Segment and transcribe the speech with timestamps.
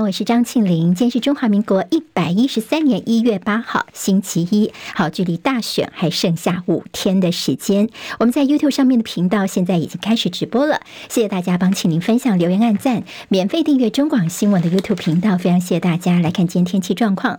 [0.00, 0.94] 我是张庆林。
[0.94, 4.72] 今天是中华民国一百一十三年一月八号，星期一。
[4.94, 7.88] 好，距离大选还剩下五天的时间。
[8.18, 10.80] 我们在 YouTube 上面的频道现在已经开始直播了。
[11.08, 15.38] 谢谢大家帮请您分享、留言、按赞、免费订阅中广新闻的 YouTube 频道。
[15.38, 17.38] 非常谢谢大家来看今天天气状况。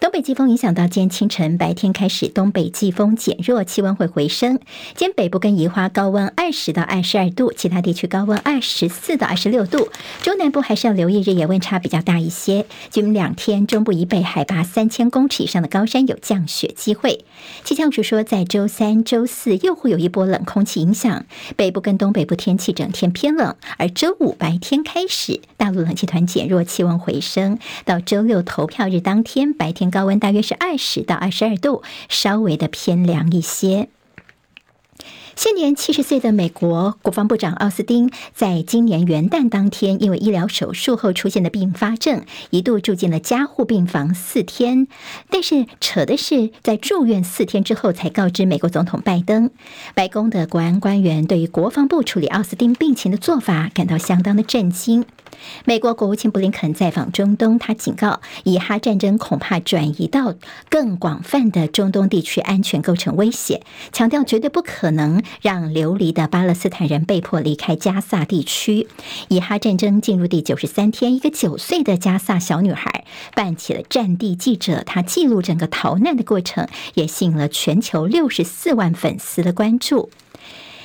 [0.00, 4.58] 东北季风影响到今天清晨，白天开始东北季风减弱，气温会回升。
[4.94, 9.88] 今天北部跟宜花高温二十到二十二度，其他地区高温二十四到二十六度。
[10.22, 12.64] 中南部还是要留意日夜温差比较大一些。
[12.88, 17.24] 今两天，中部以北海拔三千公尺以上的高山有降雪机会。
[17.64, 21.24] 气象局说，在周三、周四又会有一波冷空气影响，
[21.56, 23.54] 北部跟东北部天气整天偏冷。
[23.78, 27.58] 而周五白天开始，大陆冷气团减弱，气温回升。
[27.84, 33.88] 到周六投票日当天，白天高温大约是二十到二十二度，稍微的偏凉一些。
[35.36, 44.86] 现年七十岁的美国国防部长奥斯汀，在今年元旦当天，因为医疗手术后出现的并发症，一度住进了加护病房四天。
[45.30, 49.50] 但是扯的是，在住院四天之后，才告知美国总统拜登。
[49.94, 55.04] 白宫的国安官员对于国防部处理奥斯汀病情的做法，感到相当的震惊。
[55.64, 60.34] 美国国务卿布林肯在访中东，他警告，以哈战争恐怕转移到
[60.68, 68.88] 更广泛的中东地区，安全构成威胁，强调绝对不可能让流离的巴勒斯坦人被迫离开加萨地区。
[69.28, 73.04] 以哈战争进入第九十三天，一个九岁的加萨小女孩
[73.34, 80.10] 扮起了战地记者，她记录整个逃难的过程，也吸引了全球六十四万粉丝的关注。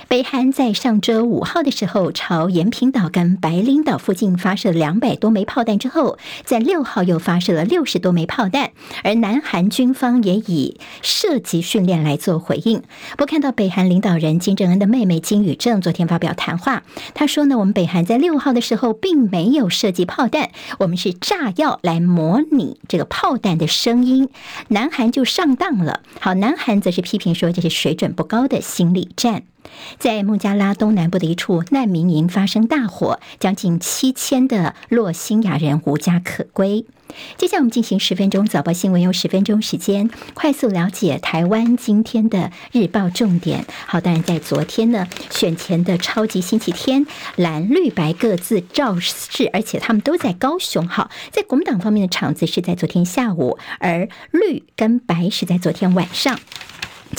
[0.10, 8.72] 北韩在上周五号的时候，朝延坪岛跟白领岛附近发射两百多枚炮弹之后，在六号又发射了六十多枚炮弹，
[9.04, 12.82] 而南韩军方也以射击训练来做回应。
[13.20, 16.82] 不看到北韩领导人金正恩的妹妹金宇正昨天发表谈话，
[17.14, 20.50] 他说呢，我们北韩在六号的时候并没有射击炮弹，
[20.80, 24.30] 我们是炸药来模拟这个炮弹的声音，
[24.69, 26.02] 南韩就上当了。
[26.19, 29.44] 好，南韩则是批评说这是水准不高的心理战。
[29.97, 36.86] 在孟加拉东南部的一处难民营发生大火，将近七千的洛辛亚人无家可归。
[37.38, 43.66] 接下来我们进行十分钟早报新闻，用十分钟时间快速了解台湾今天的日报重点。
[43.88, 50.88] 好，当然在昨天呢，选前的超级星期天，蓝绿白各自造势，而且他们都在高雄。
[50.88, 56.40] 好，在国民党方面的场子是在昨天下午，而绿跟白是在昨天晚上。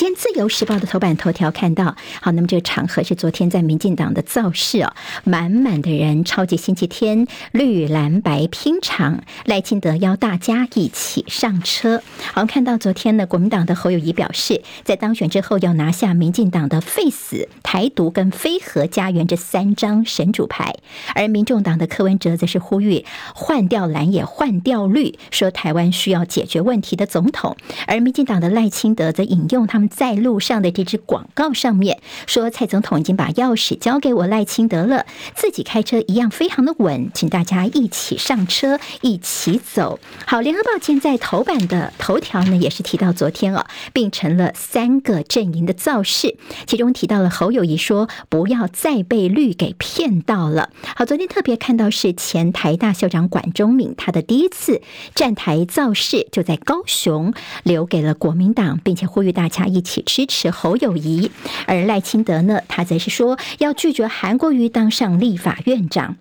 [0.00, 4.94] 今天《自由时报》的头版头条看到，好，那么这个场合是昨天在民进党的造势哦，
[5.25, 12.03] 满满的人，超级星期天，绿蓝白拼场，赖清德邀大家一起上车。
[12.33, 20.77] 好，看到昨天呢，国民党的侯友谊表示，在当选之后要拿下民进党的废死、台独跟非核家园这三张神主牌，
[21.15, 27.55] 而民众党的柯文哲则是呼吁换掉蓝也换掉绿，说台湾需要解决问题的总统，
[27.87, 29.90] 而民进党的赖清德则引用他们。
[29.91, 39.99] 在路上的这支广告上面说，蔡总统已经把钥匙交给我赖清德了，自己开车一样非常的稳，请大家一起上车，一起走。
[40.27, 46.37] 好，联合报现在头版的头条呢，也是提到昨天哦，并成了三个阵营的造势，
[46.67, 50.71] 其中提到了侯友谊说不要再被绿给骗到了。
[50.97, 54.83] 好，昨天特别看到是前台大校长管中闵，他的第一次
[55.15, 59.69] 站台造势就在高雄，留给了国民党，并且呼吁大家。
[59.72, 61.31] 一起支持侯友谊，
[61.66, 66.16] 而赖清德呢，他则是说要拒绝韩国瑜当上立法院长。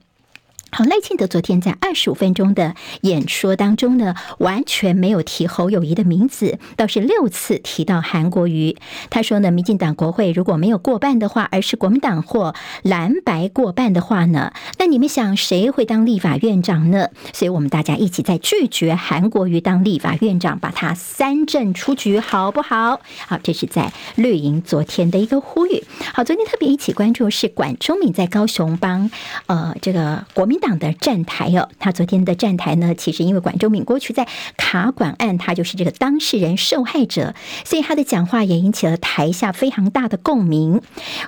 [0.72, 8.78] 好，赖清德昨天在二十五分钟的演说当中呢，完全没有提侯友谊的名字，倒是六次提到韩国瑜。
[9.10, 12.54] 他说呢，民进党国会如果没有过半的话，而是国民党或
[12.84, 17.10] 蓝白过半的话呢，那你们想谁会当立法院长呢？
[17.34, 23.02] 所以我们大家一起在拒绝韩国瑜当立法院长，把他三振出局，好不好？
[23.28, 25.84] 好，这是在绿营昨天的一个呼吁。
[26.14, 29.10] 好，昨天特别一起关注是管中闵在高雄帮
[29.48, 30.59] 呃这个国民。
[30.60, 34.28] 党的站台哦，他昨天的站台呢，其实因为管中闵过去在
[34.58, 37.34] 卡管案，他就是这个当事人受害者，
[37.64, 40.82] 所以他的讲话也引起了台下非常大的共鸣。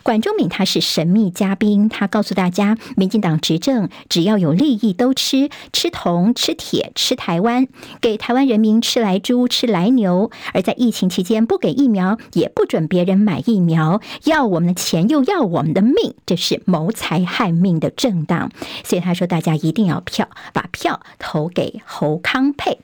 [0.04, 7.68] 管中闵他是神秘嘉宾，他告诉大家，民进党执政只要有利益都吃，吃铜、吃铁、吃台湾，
[8.01, 18.51] 给台湾人民吃来猪、吃来牛，而在疫情期间不给疫苗，也不准别人买疫苗，要我们的钱又要我们的命，这是谋财害命的政党。
[18.84, 19.20] 所以他说。
[19.21, 22.79] 说大家一定要票，把票投给侯康沛。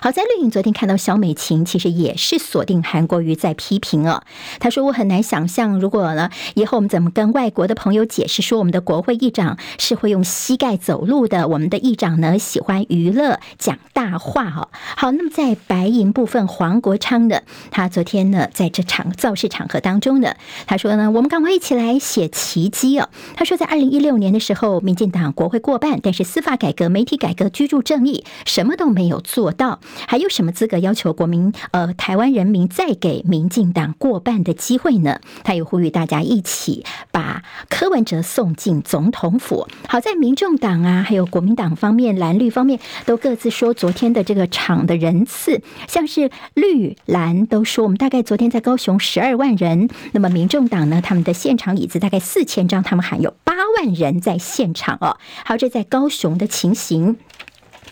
[0.00, 4.22] 好在绿营昨天看到小美琴，其实也是锁定韩国瑜在批评哦。
[4.58, 11.48] 他说：“我很难想象，如果呢以后我们怎么跟外国的朋友解释说，我们的国会议长是会用膝盖走路的？
[11.48, 17.40] 我们的议长呢喜欢娱乐讲大话哦。”好，那么在白银部分，黄国昌呢，
[17.70, 20.34] 他昨天呢在这场造势场合当中呢，
[20.66, 29.75] 他说呢：“我们赶快一起来写奇迹哦。”他说，在二零一六年的时候，民进党国会过半，但是司法改革、媒体改革、居住正义什么都没有做到。
[30.06, 35.20] 还有什么资格要求国民呃台湾人民再给民进党过半的机会呢？
[35.44, 39.66] 他又呼吁大家一起把柯文哲送进总统府。
[39.88, 49.88] 好在民众党啊，还有国民党方面、蓝绿方面都各自说，昨天的这个场的人次，像是绿蓝都说，我们大概昨天在高雄十二万人。
[50.12, 55.16] 那么民众党呢，他们的现场椅子大概四千张，他们还有八万人在现场哦。
[55.44, 57.16] 好，这在高雄的情形。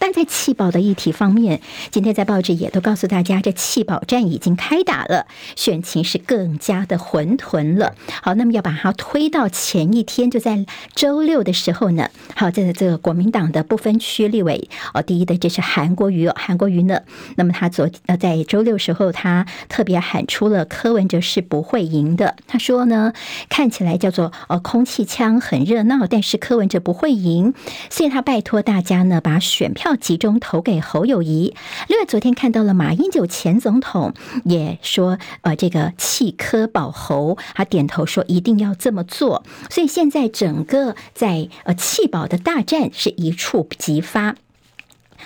[0.05, 7.95] 但在弃保的议题方面，今天在报纸也都告诉大家，这弃保战已经开打了，选情是更加的混沌了。
[8.23, 12.11] 好，那么要把它推到前一天，就在周六的时候呢。
[12.35, 17.01] 好，在这个国民党的不分区立委哦，第一的这是韩国瑜，韩国瑜呢，
[17.37, 22.37] 那么他昨呃在周六时候，他特别喊出了柯文哲是不会赢的。
[22.47, 23.15] 他说呢，
[23.49, 27.55] 看起来叫做呃空气枪很热闹，但是柯文哲不会赢，
[27.89, 29.94] 所以他拜托大家呢，把选票。
[29.97, 31.55] 集中投给侯友谊。
[31.89, 34.15] 另外，昨天看到了马英九前总统
[34.45, 39.45] 也说，呃，这个弃科保侯，他点头说一定要这么做。
[39.71, 44.37] 所以现在整个在呃弃保的大战是一触即发。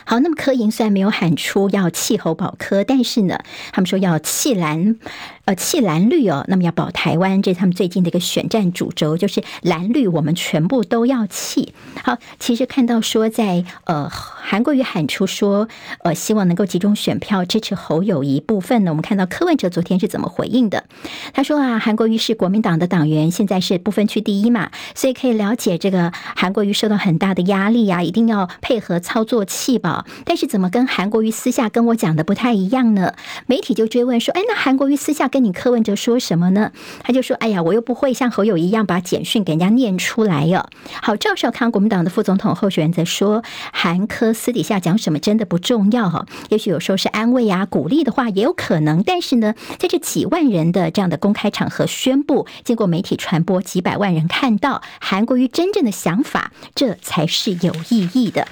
[0.04, 3.40] 好，那么柯营虽然没有喊出要弃侯保科，但是呢，
[3.72, 4.96] 他们说要弃蓝。
[5.48, 11.72] 呃，弃蓝绿哦，那么要保台湾，这是他们最近的一个选战主轴，就是蓝绿我们全部都要弃。
[12.04, 15.66] 好，其实看到说在呃韩国瑜喊出说
[16.04, 20.84] 呃希望能够集中选票支持侯友宜部分呢，我们看到柯文哲昨天是怎么回应的？
[21.32, 30.04] 他说啊，韩国瑜是国民党的党员，现在是不分区第一嘛，所以可以了解这个韩国瑜受到很大的压力呀、啊，一定要配合操作弃保。
[30.26, 33.14] 但是怎么跟韩国瑜私下跟我讲的不太一样呢？
[33.46, 36.72] 媒体就追问说，哎，那韩国瑜私下跟跟你柯文哲说什么呢？
[37.04, 40.68] 他就说：“哎呀，我又不会像侯友一样把简讯给人家念出来哟。”
[41.00, 49.04] 好，赵少康国民党的副总统候选人则说：“韩科私底下讲什么真的不重要哈，也许有时候是安慰啊、鼓励的话也有可能。
[49.04, 58.48] 但是呢，在这几万人的这样的公开场合宣布，经过媒体传播，几百万人看到韩国瑜真正的想法，这才是有意义的。”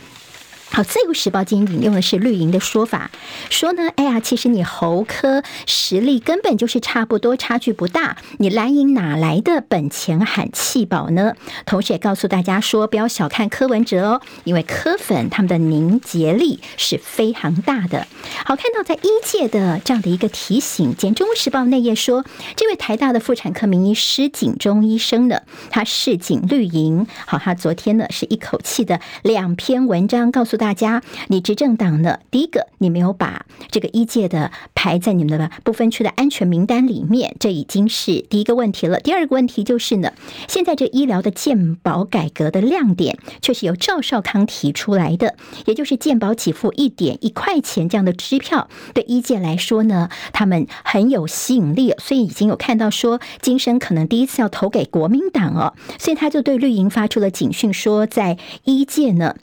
[0.76, 3.10] 好，自由时报今天引用的是绿营的说法，
[3.48, 8.18] 说呢，哎呀，其实你侯科实力根本就是差不多，差距不大。
[8.40, 11.32] 你蓝营哪来的本钱喊弃保呢？
[11.64, 18.06] 同时也告诉大家说，不要小看柯文哲哦，因为柯粉他们的凝结力是非常大的。
[18.44, 22.22] 好，看到在一届的这样的一个提醒，简中时报内页说，
[22.54, 25.40] 这位台大的妇产科名医施锦中医生呢，
[25.70, 27.06] 他市井绿营。
[27.26, 30.58] 好，他昨天呢是一口气的两篇文章告诉。
[30.65, 32.18] 大大家，你执政党呢？
[32.28, 38.98] 第一个，你没有把这个一届的排在你们的不分区的安全名单里面，这已经是第一个问题了。
[38.98, 40.12] 第二个问题就是呢，
[40.48, 45.36] 现在这医疗的健保改革的亮点，却是由赵少康提出来的，
[45.66, 59.36] 也就是健保给付一点一块钱这样的支票，对一届来说呢，他们很有吸引力，所以已经有看到说，今生可能第一次要投给国民党哦，所以他就对绿营发出了警讯，说在一届呢。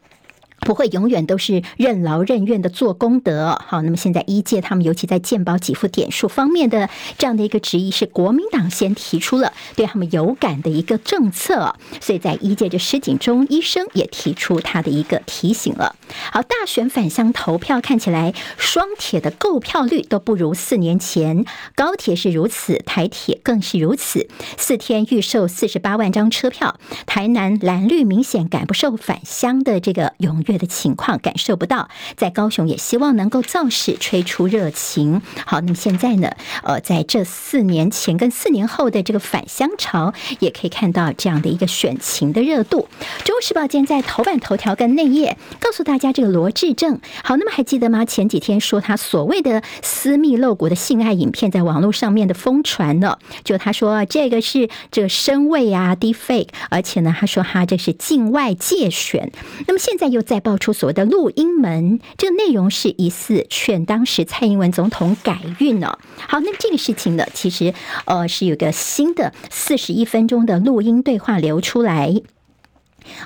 [0.65, 3.61] 不会永远都是任劳任怨的做功德。
[3.65, 15.95] 好，那么现在一届他们尤其在健保给付点数方面的这样的一个质疑，是国民党先提出了对他们有感的一个政策，所以在一届这施锦中医生也提出他的一个提醒了。
[16.31, 24.27] 好，大选返乡投票看起来双铁的购票率都不如四年前，高铁是如此，台铁更是如此，
[24.57, 30.52] 四天预售四十八万张车票，台南蓝绿明显赶不上返乡的这个踊跃。
[30.57, 35.21] 的情况感受不到，在高雄也希望能够造势吹出热情。
[35.45, 36.29] 好，那么现在呢？
[36.63, 42.87] 呃，在这四年前跟四年后的这个返乡潮，也可以看到这样的一个选情的热度。
[43.23, 46.99] 中时报今天在头版头条跟内页告诉大家，这个罗志正。
[47.23, 48.05] 好，那么还记得吗？
[48.05, 59.31] 前几天说他所谓的私密露骨的性爱影片在网络上面的疯传呢，就他说这个是这个深伪啊，deepfake，而且呢，他说他这是境外借选。
[59.67, 60.42] 那么现在又在。
[60.43, 65.97] 爆出所谓的录音门，这个内容是疑似劝当时蔡英文总统改运呢。
[66.27, 67.73] 好，那这个事情呢，其实
[68.05, 72.21] 呃是有个新的四十一分钟的录音对话流出来。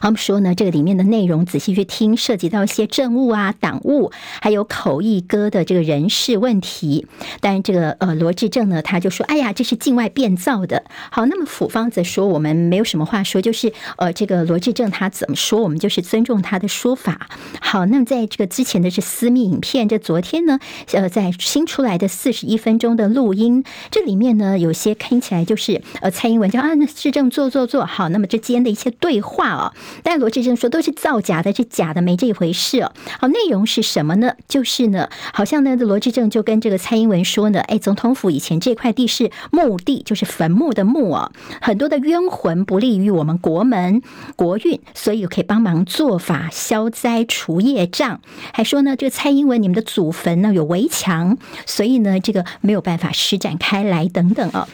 [0.01, 7.07] 我们说呢，这个里面的内容仔细去听，涉及到一些政务啊、党务，还有口译哥的这个人事问题。
[7.41, 17.29] 但是这个呃罗志政呢，他就说：“哎呀，这是境外变造的。”好，那么府方则说：“我们没有什么话说，就是呃这个罗志政他怎么说，我们就是尊重他的说法。”
[17.59, 20.59] 好，那么在这个之前的是私密影片，这昨天呢，
[20.93, 29.66] 呃，在新出来的四十一分钟的录音，这里面呢，有些听起来就是呃蔡英文叫啊，那致政做做做好，那么之间的一些对话啊。
[30.03, 32.91] 但罗志政说都是造假的，是假的，没这一回事哦。
[33.19, 34.33] 好，内容是什么呢？
[34.47, 41.31] 就是呢，好像呢，罗志政就跟这个蔡英文说呢，哎，总统府以前这块地是墓地，就是坟墓的墓哦，
[41.61, 44.01] 很多的冤魂不利于我们国门
[44.35, 48.21] 国运，所以可以帮忙做法消灾除业障。
[48.53, 54.67] 还说呢，这个蔡英文你们的祖坟呢有围墙，所以呢，这个没有办法施展开来等等哦。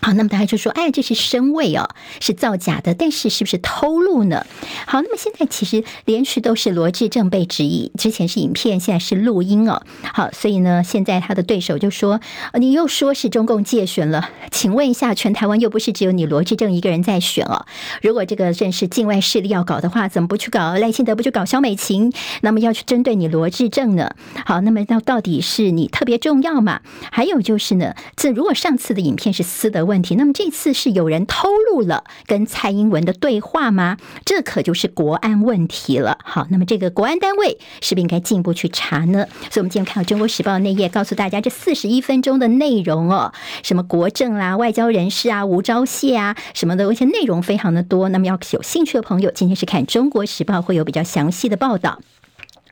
[0.00, 1.88] 好，那么大家就说，哎，这是声位哦，
[2.20, 4.46] 是造假的，但是是不是偷录呢？
[4.86, 9.82] 好，那么现在其实连续都是罗志正被质疑，之前是影片，现在是录音哦。
[10.02, 12.20] 好，所以呢，现在他的对手就说，
[12.54, 17.66] 你又说是中共介选了，请问一下，全台湾又不是只有你罗志正一个人在选哦？
[18.02, 22.12] 如果这个正是境外势力要搞的话，怎么不去搞赖清德，不去搞萧美琴？
[22.42, 24.10] 那么要去针对你罗志正呢？
[24.44, 26.80] 好，那么到到底是你特别重要嘛？
[27.10, 33.96] 还有就是呢，这如果上次的影片是私德问题，那么这次是有人偷录了跟蔡英文的对话吗？
[34.24, 36.18] 这可就是国安问题了。
[36.24, 39.26] 好，那么这个国安单位是不是应该进一步去查呢？
[39.50, 48.08] 所以，我们今天看到《中国时报》内页，告诉大家这四十一分钟的内容哦，什么国政啦、外交人士啊、吴钊燮啊什么的，而且内容非常的多。
[48.08, 52.00] 那么，要有兴趣的朋友，今天是看《中国时报》会有比较详细的报道。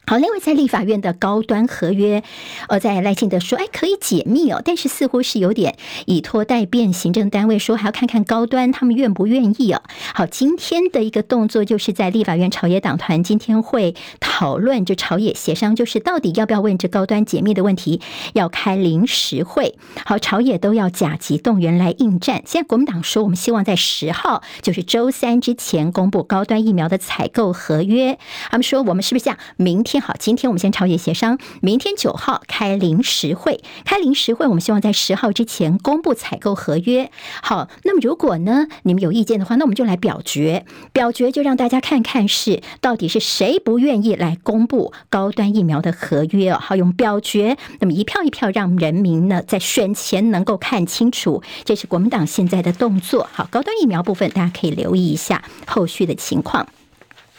[0.07, 2.23] 好，另外在立法院的高端合约，
[2.69, 9.83] 呃，在赖清德说，哎，可以解密哦，但是似乎是有点以拖待变，行政单位说还要看看高端他们愿不愿意哦。
[10.15, 18.03] 好，今天的一个动作就是在立法院朝野党团今天会讨论，就朝野协商，就是到底要不要问这高端解密的问题，
[18.35, 19.75] 要开临时会。
[20.05, 22.43] 好，朝野都要甲级动员来应战。
[22.45, 28.19] 现在国民党说，我们希望在十号，就是周三之前公布高端疫苗的采购合约。
[28.51, 29.94] 他们说，我们是不是像明天？
[30.01, 37.11] 好，今天我们先朝野协商，明天九号开临时会，开临时会，我们希望在十号之前公布采购合约。
[37.43, 46.59] 好，那么如果呢，你们有意见的话，那我们就来表决，表决就让大家看看是到底是谁不愿意来公布高端疫苗的合约哦。
[46.61, 53.29] 好，用表决，那么一票一票让人民呢在选前能够看清楚，这是国民党现在的动作。
[53.33, 56.67] 好，高端疫苗部分大家可以留意一下后续的情况。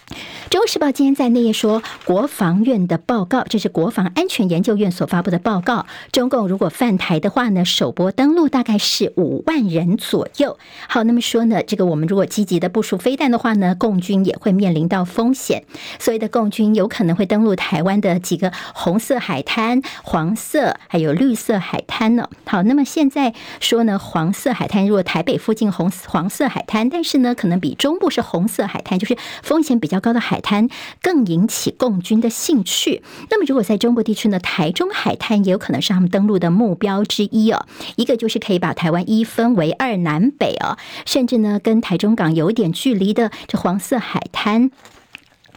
[0.50, 5.88] 《中国时报》今天在内页说，国防院的报告，这是国防安全研究院所发布的报告。
[6.12, 10.60] 中共如果犯台的话呢，首波登陆大概是五万人左右。
[10.88, 15.64] 好，那么说呢，这个我们如果积极的部署飞弹的话呢，共军也会面临到风险。
[15.98, 22.30] 所谓的共军有可能会登陆台湾的几个红色海滩、黄色还有绿色海滩呢。
[22.46, 30.35] 好，那么现在说呢，黄色海滩如果台北附近红黄色海滩，但是呢，可能比中部是红色海滩，就是风险比较高的海。
[30.36, 30.68] 海滩
[31.02, 33.02] 更引起共军的兴趣。
[33.30, 37.66] 那么，如果在中国地区呢，台中海滩也有可能是他们登陆的目标之一哦。
[37.96, 44.72] 一个就是可以把台湾一分为二南北哦，甚至呢，跟台中港有点距离的这黄色海滩。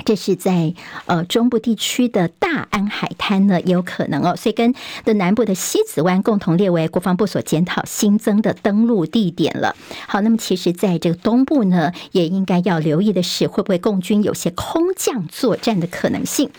[0.05, 0.75] 这是在
[1.07, 4.75] 呃中部地区的大安海滩呢，也有可能哦，所以跟
[5.05, 9.75] 的南部的西子湾共同列为国防部所检讨新增的登陆地点了。
[10.07, 16.51] 好，那么其实在这个东部呢，也应该要留意的是，会不会共军有些空降作战的可能性？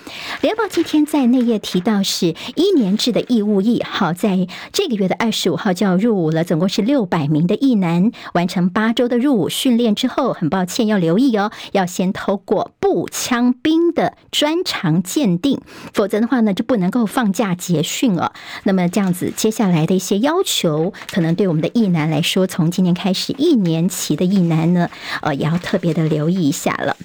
[0.41, 15.61] 联报今天在内页提到是一年制的义务役，好，在这个月的二十五号就要入伍了，总共是六百名的役男完成八周的入伍训练之后，很抱歉要留意哦，要先透过步枪兵的专长鉴定，
[15.93, 18.33] 否则的话呢，就不能够放假结训了。
[18.63, 24.89] 那么这样子，接下来的一些要求，可能对我们的役男来说，从今年开始一年期的役男呢，
[25.21, 26.97] 呃，也要特别的留意一下了。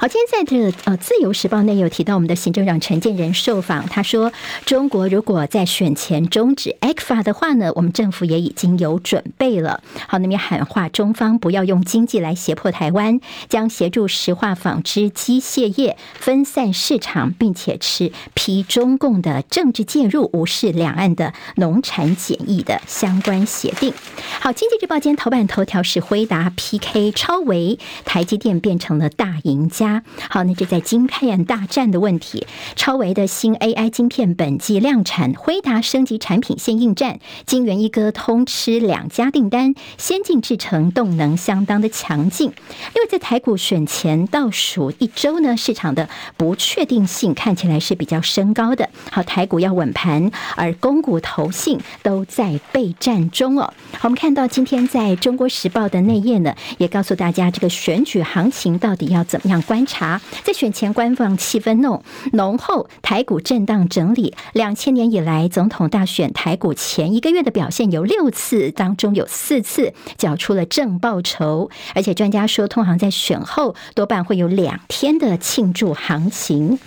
[0.00, 4.32] 好，今天在这呃《自由时报》内有提到，我们的行政长陈建仁受访，他说，
[4.64, 9.82] 中国如果在选前终止 ECFA 的话呢，我们政府也已经有准备了。
[10.06, 23.92] 好，那么喊话中方不要用经济来胁迫台湾，将协助石化、纺织、机械业分散市场，并且持批中共的政治介入，无视两岸的农产检疫的相关协定。
[24.38, 29.87] 好，《经济日报》今天头版头条是辉达 PK 超微，台积电变成了大赢家。
[30.28, 42.52] 好，那这在晶片大战的问题，超维的新 AI 晶片本季量产，辉达升级产品线应战，晶圆一哥通吃两家订单，先进制程动能相当的强劲。
[42.94, 48.88] 因为在台股选前倒数一周呢，市场的不确定性看起来是比较升高的。
[49.10, 53.72] 好，台股要稳盘，而公股投信都在备战中哦。
[53.92, 60.20] 好，我们看到今天在中国时报的内页呢，也告诉大家这个选举行情到底要怎么样关观察。
[60.42, 64.34] 在选前官方气氛浓浓厚，台股震荡整理。
[64.52, 76.80] 两千年以来总统大选台股前一个月的表现有六次，当中有四次缴出了正报酬，而且专家说，通常在选后多半会有两天的庆祝行情。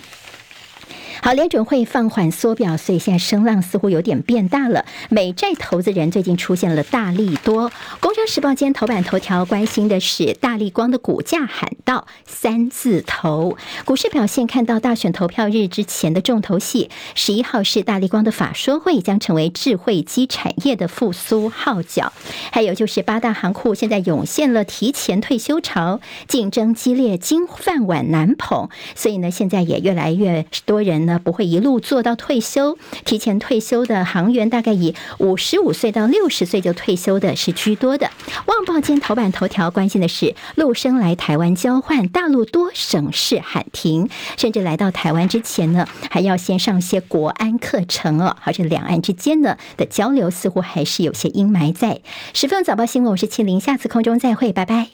[1.24, 4.84] 好，联准会放缓缩表，所以现在声浪似乎有点变大了。
[5.08, 7.70] 美债投资人最近出现了大利多。
[8.00, 13.56] 工商时报今天头版头条关心的是大立光的股价喊到三字头。
[13.84, 22.12] 股市表现看到大选投票日之前的重头戏，十一号是大立光的法说会，将成为智慧机产业的复苏号角。
[22.50, 31.11] 还有就是八大行库现在涌现了提前退休潮，竞争激烈，金饭碗难捧，所以呢，现在也越来越多人呢。
[31.18, 38.10] 不会一路做到退休，提前退休的航员大概以五十五岁到六十岁就退休的是居多的。
[38.46, 48.36] 旺报今天头版头条关心的是陆生来台湾交换，大陆多省市喊停，甚至来到台湾之前呢，还要先上些国安课程哦。
[48.44, 52.00] 而且两岸之间呢的交流似乎还是有些阴霾在。
[52.34, 54.88] 十分早报新闻，我是庆玲，下次空中再会，拜拜。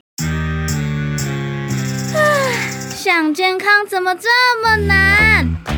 [2.94, 4.28] 想健康怎么这
[4.62, 5.77] 么难？